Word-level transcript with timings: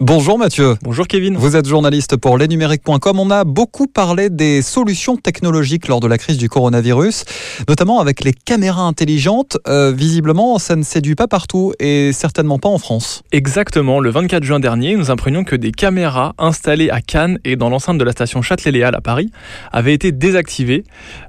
Bonjour 0.00 0.38
Mathieu. 0.38 0.76
Bonjour 0.82 1.08
Kevin. 1.08 1.36
Vous 1.36 1.56
êtes 1.56 1.66
journaliste 1.66 2.16
pour 2.16 2.38
lesnumériques.com. 2.38 3.18
On 3.18 3.32
a 3.32 3.42
beaucoup 3.42 3.88
parlé 3.88 4.30
des 4.30 4.62
solutions 4.62 5.16
technologiques 5.16 5.88
lors 5.88 5.98
de 5.98 6.06
la 6.06 6.18
crise 6.18 6.38
du 6.38 6.48
coronavirus, 6.48 7.24
notamment 7.68 7.98
avec 7.98 8.22
les 8.22 8.32
caméras 8.32 8.82
intelligentes. 8.82 9.58
Euh, 9.66 9.90
visiblement, 9.90 10.60
ça 10.60 10.76
ne 10.76 10.84
séduit 10.84 11.16
pas 11.16 11.26
partout 11.26 11.72
et 11.80 12.12
certainement 12.12 12.60
pas 12.60 12.68
en 12.68 12.78
France. 12.78 13.24
Exactement. 13.32 13.98
Le 13.98 14.10
24 14.10 14.44
juin 14.44 14.60
dernier, 14.60 14.94
nous 14.94 15.10
apprenions 15.10 15.42
que 15.42 15.56
des 15.56 15.72
caméras 15.72 16.32
installées 16.38 16.90
à 16.90 17.00
Cannes 17.00 17.40
et 17.44 17.56
dans 17.56 17.68
l'enceinte 17.68 17.98
de 17.98 18.04
la 18.04 18.12
station 18.12 18.40
Châtelet-Léal 18.40 18.94
à 18.94 19.00
Paris 19.00 19.32
avaient 19.72 19.94
été 19.94 20.12
désactivées 20.12 20.84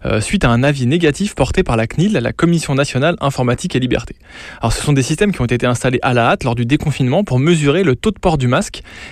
euh, 0.06 0.22
suite 0.22 0.46
à 0.46 0.52
un 0.52 0.62
avis 0.62 0.86
négatif 0.86 1.34
porté 1.34 1.64
par 1.64 1.76
la 1.76 1.88
CNIL, 1.88 2.14
la 2.14 2.34
Commission 2.34 2.76
nationale 2.76 3.16
informatique 3.20 3.76
et 3.76 3.80
liberté. 3.80 4.16
Alors, 4.62 4.74
ce 4.74 4.84
sont 4.84 4.94
des 4.94 5.02
systèmes 5.02 5.32
qui 5.32 5.42
ont 5.42 5.46
été 5.46 5.66
installés 5.66 6.00
à 6.04 6.14
la 6.14 6.28
hâte 6.28 6.44
lors 6.44 6.54
du 6.54 6.68
déconfinement 6.68 7.24
pour 7.24 7.40
mesurer 7.40 7.82
le 7.82 7.96
taux 7.96 8.12
de 8.12 8.20
port 8.20 8.38
du 8.38 8.48
masque 8.48 8.59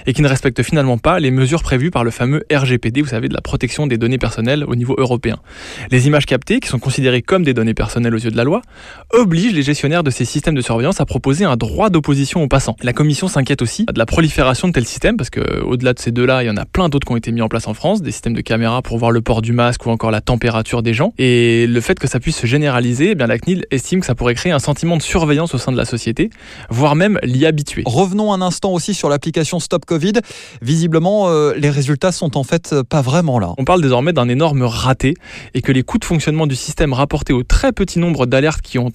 et 0.06 0.14
qui 0.14 0.22
ne 0.22 0.28
respectent 0.28 0.64
finalement 0.64 0.98
pas 0.98 1.20
les 1.20 1.32
mesures 1.32 1.64
prévues 1.64 1.92
par 1.92 2.04
le 2.04 2.12
fameux 2.12 2.44
RGPD, 2.52 3.02
vous 3.02 3.10
savez, 3.10 3.30
de 3.30 3.34
la 3.34 3.42
protection 3.42 3.88
des 3.88 3.98
données 3.98 4.18
personnelles 4.18 4.64
au 4.68 4.76
niveau 4.76 4.96
européen. 4.98 5.38
Les 5.92 6.08
images 6.08 6.26
captées, 6.26 6.60
qui 6.60 6.68
sont 6.68 6.80
considérées 6.80 7.22
comme 7.22 7.44
des 7.44 7.54
données 7.54 7.74
personnelles 7.74 8.14
aux 8.14 8.20
yeux 8.20 8.32
de 8.32 8.38
la 8.38 8.44
loi, 8.44 8.62
obligent 9.12 9.54
les 9.54 9.64
gestionnaires 9.64 10.04
de 10.04 10.10
ces 10.12 10.26
systèmes 10.26 10.56
de 10.56 10.62
surveillance 10.62 11.02
à 11.02 11.06
proposer 11.06 11.46
un 11.46 11.58
droit 11.58 11.90
d'opposition 11.90 12.44
aux 12.44 12.48
passants. 12.48 12.76
La 12.84 12.94
commission 12.94 13.28
s'inquiète 13.28 13.62
aussi 13.62 13.86
de 13.86 13.98
la 13.98 14.06
prolifération 14.06 14.68
de 14.68 14.74
tels 14.74 14.86
systèmes, 14.86 15.18
parce 15.18 15.30
que 15.30 15.62
au-delà 15.62 15.94
de 15.94 16.00
ces 16.00 16.12
deux-là, 16.12 16.44
il 16.44 16.48
y 16.48 16.50
en 16.50 16.58
a 16.58 16.66
plein 16.66 16.90
d'autres 16.90 17.08
qui 17.08 17.14
ont 17.14 17.18
été 17.18 17.32
mis 17.32 17.42
en 17.42 17.48
place 17.48 17.68
en 17.68 17.74
France, 17.74 18.02
des 18.02 18.12
systèmes 18.12 18.34
de 18.34 18.42
caméras 18.42 18.82
pour 18.82 18.98
voir 18.98 19.12
le 19.12 19.22
port 19.22 19.42
du 19.42 19.54
masque 19.54 19.86
ou 19.86 19.90
encore 19.90 20.12
la 20.12 20.22
température 20.22 20.84
des 20.84 20.94
gens. 20.94 21.14
Et 21.18 21.68
le 21.68 21.82
fait 21.82 22.00
que 22.00 22.08
ça 22.08 22.20
puisse 22.20 22.38
se 22.38 22.48
généraliser, 22.48 23.12
eh 23.12 23.16
bien 23.16 23.28
la 23.28 23.38
CNIL 23.38 23.66
estime 23.72 24.02
que 24.02 24.06
ça 24.06 24.16
pourrait 24.16 24.36
créer 24.36 24.52
un 24.52 24.60
sentiment 24.60 24.98
de 24.98 25.02
surveillance 25.02 25.54
au 25.54 25.58
sein 25.58 25.72
de 25.72 25.78
la 25.78 25.86
société, 25.86 26.30
voire 26.70 26.96
même 26.96 27.20
l'y 27.24 27.46
habituer. 27.46 27.84
Revenons 27.86 28.34
un 28.34 28.42
instant 28.42 28.72
aussi 28.72 28.94
sur 28.94 29.10
l'application 29.10 29.37
Stop 29.44 29.86
Covid. 29.86 30.14
Visiblement, 30.62 31.30
euh, 31.30 31.54
les 31.56 31.70
résultats 31.70 32.12
sont 32.12 32.38
en 32.38 32.44
fait 32.44 32.74
euh, 32.74 32.84
pas 32.84 33.02
vraiment 33.02 33.40
là. 33.40 33.54
On 33.58 33.66
parle 33.66 33.82
désormais 33.82 34.14
d'un 34.14 34.30
énorme 34.30 34.64
raté 34.64 35.14
et 35.54 35.62
que 35.62 35.72
les 35.72 35.84
coûts 35.84 35.98
de 35.98 36.06
fonctionnement 36.06 36.48
du 36.48 36.56
système 36.56 36.94
rapportés 36.94 37.34
au 37.34 37.44
très 37.44 37.72
petit 37.72 38.00
nombre 38.00 38.26
d'alertes 38.26 38.62
qui 38.62 38.80
ont, 38.80 38.90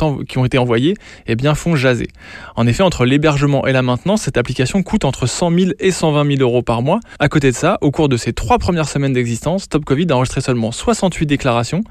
été 0.45 0.59
envoyées 0.59 0.95
eh 1.27 1.37
bien, 1.37 1.55
font 1.55 1.77
jaser. 1.77 2.09
En 2.57 2.67
effet, 2.67 2.83
entre 2.83 3.05
l'hébergement 3.05 3.67
et 3.67 3.73
la 3.73 3.83
maintenance, 3.83 4.23
cette 4.23 4.37
application 4.37 4.83
coûte 4.83 5.05
entre 5.05 5.27
100 5.27 5.51
000 5.51 5.71
et 5.79 5.91
120 5.91 6.37
000 6.37 6.41
euros 6.41 6.63
par 6.63 6.83
mois. 6.83 7.01
À 7.19 7.29
côté 7.29 7.51
de 7.51 7.57
ça, 7.57 7.79
au 7.81 7.91
cours 7.91 8.09
de 8.09 8.17
ses 8.17 8.33
trois 8.33 8.59
premières 8.59 8.89
semaines 8.89 9.13
d'existence, 9.13 9.65
Stop 9.65 9.85
Covid 9.85 10.07
a 10.11 10.17
enregistré 10.17 10.41
seulement 10.41 10.73
68 10.73 11.27
déclarations 11.27 11.85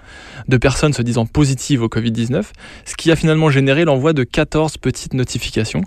de 0.48 0.58
personnes 0.58 0.94
se 0.94 1.02
disant 1.02 1.26
positives 1.26 1.82
au 1.82 1.88
Covid-19, 1.88 2.44
ce 2.86 2.96
qui 2.96 3.12
a 3.12 3.16
finalement 3.16 3.50
généré 3.50 3.86
l'envoi 3.86 4.14
de 4.14 4.24
14 4.24 4.78
petites 4.78 5.14
notifications. 5.14 5.84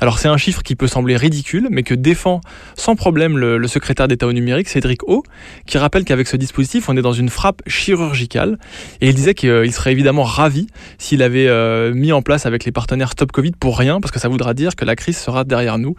Alors 0.00 0.18
c'est 0.18 0.28
un 0.28 0.36
chiffre 0.36 0.62
qui 0.62 0.76
peut 0.76 0.86
sembler 0.86 1.16
ridicule, 1.16 1.68
mais 1.70 1.82
que 1.82 1.94
défend 2.08 2.40
sans 2.74 2.96
problème 2.96 3.36
le, 3.36 3.66
secrétaire 3.66 4.08
d'État 4.08 4.26
au 4.26 4.32
numérique, 4.32 4.70
Cédric 4.70 5.02
O, 5.06 5.22
qui 5.66 5.76
rappelle 5.76 6.04
qu'avec 6.04 6.26
ce 6.26 6.38
dispositif, 6.38 6.88
on 6.88 6.96
est 6.96 7.02
dans 7.02 7.12
une 7.12 7.28
frappe 7.28 7.60
chirurgicale. 7.66 8.58
Et 9.02 9.08
il 9.08 9.14
disait 9.14 9.34
qu'il 9.34 9.72
serait 9.72 9.92
évidemment 9.92 10.22
ravi 10.22 10.68
s'il 10.96 11.22
avait 11.22 11.48
euh, 11.48 11.92
mis 11.92 12.12
en 12.12 12.22
place 12.22 12.46
avec 12.46 12.64
les 12.64 12.72
partenaires 12.72 13.12
Stop 13.12 13.30
Covid 13.30 13.52
pour 13.60 13.76
rien, 13.76 14.00
parce 14.00 14.10
que 14.10 14.18
ça 14.18 14.28
voudra 14.28 14.54
dire 14.54 14.74
que 14.74 14.86
la 14.86 14.96
crise 14.96 15.18
sera 15.18 15.44
derrière 15.44 15.76
nous. 15.78 15.96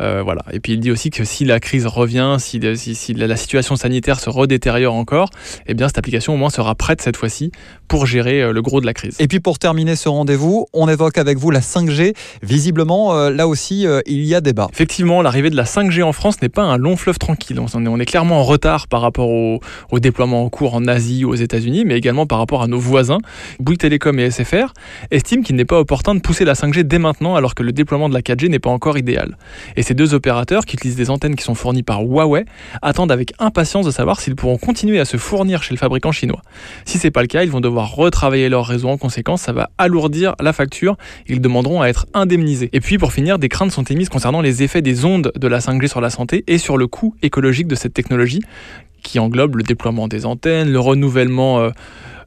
Euh, 0.00 0.22
voilà. 0.22 0.42
Et 0.50 0.60
puis 0.60 0.72
il 0.72 0.80
dit 0.80 0.90
aussi 0.90 1.10
que 1.10 1.24
si 1.24 1.44
la 1.44 1.60
crise 1.60 1.86
revient, 1.86 2.36
si, 2.38 2.58
si, 2.76 3.12
la 3.12 3.36
situation 3.36 3.76
sanitaire 3.76 4.18
se 4.18 4.30
redétériore 4.30 4.94
encore, 4.94 5.28
eh 5.66 5.74
bien 5.74 5.88
cette 5.88 5.98
application 5.98 6.32
au 6.32 6.36
moins 6.38 6.50
sera 6.50 6.74
prête 6.74 7.02
cette 7.02 7.18
fois-ci 7.18 7.52
pour 7.86 8.06
gérer 8.06 8.40
euh, 8.40 8.52
le 8.52 8.62
gros 8.62 8.80
de 8.80 8.86
la 8.86 8.94
crise. 8.94 9.16
Et 9.18 9.28
puis 9.28 9.40
pour 9.40 9.58
terminer 9.58 9.94
ce 9.94 10.08
rendez-vous, 10.08 10.66
on 10.72 10.88
évoque 10.88 11.18
avec 11.18 11.36
vous 11.36 11.50
la 11.50 11.60
5G. 11.60 12.14
Visiblement, 12.42 13.28
là 13.28 13.46
aussi, 13.46 13.86
il 14.06 14.24
y 14.24 14.34
a 14.34 14.40
débat. 14.40 14.68
Effectivement, 14.72 15.20
l'arrivée 15.20 15.49
de 15.50 15.56
la 15.56 15.64
5G 15.64 16.02
en 16.02 16.12
France 16.12 16.40
n'est 16.40 16.48
pas 16.48 16.62
un 16.62 16.78
long 16.78 16.96
fleuve 16.96 17.18
tranquille. 17.18 17.58
On 17.60 18.00
est, 18.00 18.04
clairement 18.04 18.40
en 18.40 18.44
retard 18.44 18.88
par 18.88 19.00
rapport 19.00 19.28
au, 19.28 19.60
déploiement 19.98 20.44
en 20.44 20.48
cours 20.48 20.74
en 20.74 20.86
Asie 20.86 21.24
ou 21.24 21.30
aux 21.30 21.34
États-Unis, 21.34 21.84
mais 21.84 21.96
également 21.96 22.26
par 22.26 22.38
rapport 22.38 22.62
à 22.62 22.66
nos 22.66 22.78
voisins. 22.78 23.18
Bouygues 23.58 23.78
Télécom 23.78 24.18
et 24.18 24.30
SFR 24.30 24.72
estiment 25.10 25.42
qu'il 25.42 25.56
n'est 25.56 25.64
pas 25.64 25.78
opportun 25.78 26.14
de 26.14 26.20
pousser 26.20 26.44
la 26.44 26.54
5G 26.54 26.82
dès 26.82 26.98
maintenant 26.98 27.36
alors 27.36 27.54
que 27.54 27.62
le 27.62 27.72
déploiement 27.72 28.08
de 28.08 28.14
la 28.14 28.20
4G 28.20 28.48
n'est 28.48 28.58
pas 28.58 28.70
encore 28.70 28.96
idéal. 28.96 29.36
Et 29.76 29.82
ces 29.82 29.94
deux 29.94 30.14
opérateurs, 30.14 30.64
qui 30.64 30.76
utilisent 30.76 30.96
des 30.96 31.10
antennes 31.10 31.36
qui 31.36 31.44
sont 31.44 31.54
fournies 31.54 31.82
par 31.82 32.02
Huawei, 32.02 32.44
attendent 32.80 33.12
avec 33.12 33.32
impatience 33.38 33.84
de 33.84 33.90
savoir 33.90 34.20
s'ils 34.20 34.36
pourront 34.36 34.58
continuer 34.58 35.00
à 35.00 35.04
se 35.04 35.16
fournir 35.16 35.62
chez 35.62 35.74
le 35.74 35.78
fabricant 35.78 36.12
chinois. 36.12 36.42
Si 36.84 36.98
c'est 36.98 37.10
pas 37.10 37.22
le 37.22 37.28
cas, 37.28 37.42
ils 37.42 37.50
vont 37.50 37.60
devoir 37.60 37.94
retravailler 37.94 38.48
leur 38.48 38.66
réseau 38.66 38.88
en 38.88 38.96
conséquence, 38.96 39.42
ça 39.42 39.52
va 39.52 39.70
alourdir 39.78 40.34
la 40.40 40.52
facture, 40.52 40.96
ils 41.26 41.40
demanderont 41.40 41.82
à 41.82 41.88
être 41.88 42.06
indemnisés. 42.14 42.70
Et 42.72 42.80
puis 42.80 42.98
pour 42.98 43.12
finir, 43.12 43.38
des 43.38 43.48
craintes 43.48 43.72
sont 43.72 43.84
émises 43.84 44.08
concernant 44.08 44.40
les 44.40 44.62
effets 44.62 44.82
des 44.82 45.04
ondes 45.04 45.32
de 45.40 45.48
la 45.48 45.58
5G 45.58 45.88
sur 45.88 46.00
la 46.00 46.10
santé 46.10 46.44
et 46.46 46.58
sur 46.58 46.76
le 46.76 46.86
coût 46.86 47.14
écologique 47.22 47.66
de 47.66 47.74
cette 47.74 47.94
technologie 47.94 48.40
qui 49.02 49.18
englobe 49.18 49.56
le 49.56 49.62
déploiement 49.62 50.08
des 50.08 50.26
antennes, 50.26 50.70
le 50.70 50.78
renouvellement 50.78 51.60
euh, 51.60 51.70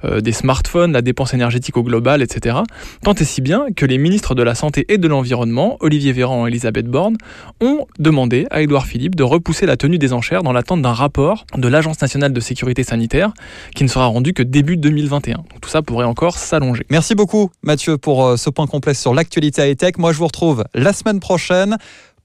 euh, 0.05 0.21
des 0.21 0.33
smartphones, 0.33 0.91
la 0.91 1.01
dépense 1.01 1.33
énergétique 1.33 1.77
au 1.77 1.83
global, 1.83 2.21
etc. 2.21 2.57
Tant 3.03 3.13
et 3.13 3.23
si 3.23 3.41
bien 3.41 3.67
que 3.75 3.85
les 3.85 3.97
ministres 3.97 4.35
de 4.35 4.43
la 4.43 4.55
Santé 4.55 4.85
et 4.89 4.97
de 4.97 5.07
l'Environnement, 5.07 5.77
Olivier 5.79 6.11
Véran 6.11 6.45
et 6.45 6.49
Elisabeth 6.49 6.87
Borne, 6.87 7.15
ont 7.61 7.85
demandé 7.99 8.45
à 8.51 8.61
Édouard 8.61 8.85
Philippe 8.85 9.15
de 9.15 9.23
repousser 9.23 9.65
la 9.65 9.77
tenue 9.77 9.97
des 9.97 10.11
enchères 10.11 10.43
dans 10.43 10.51
l'attente 10.51 10.81
d'un 10.81 10.93
rapport 10.93 11.45
de 11.55 11.67
l'Agence 11.67 12.01
nationale 12.01 12.33
de 12.33 12.39
sécurité 12.39 12.83
sanitaire 12.83 13.33
qui 13.75 13.83
ne 13.83 13.89
sera 13.89 14.07
rendu 14.07 14.33
que 14.33 14.43
début 14.43 14.77
2021. 14.77 15.43
tout 15.61 15.69
ça 15.69 15.81
pourrait 15.81 16.05
encore 16.05 16.37
s'allonger. 16.37 16.85
Merci 16.89 17.15
beaucoup 17.15 17.51
Mathieu 17.61 17.97
pour 17.97 18.25
euh, 18.25 18.37
ce 18.37 18.49
point 18.49 18.67
complet 18.67 18.93
sur 18.93 19.13
l'actualité 19.13 19.69
high-tech. 19.69 19.97
Moi 19.97 20.11
je 20.11 20.17
vous 20.17 20.27
retrouve 20.27 20.65
la 20.73 20.91
semaine 20.91 21.19
prochaine 21.19 21.77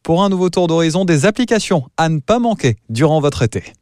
pour 0.08 0.22
un 0.22 0.30
nouveau 0.30 0.48
tour 0.48 0.68
d'horizon 0.68 1.04
des 1.04 1.26
applications 1.26 1.84
à 1.98 2.08
ne 2.08 2.18
pas 2.18 2.38
manquer 2.38 2.76
durant 2.88 3.20
votre 3.20 3.42
été. 3.42 3.74